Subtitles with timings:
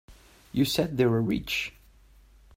[0.51, 1.75] You said they were rich?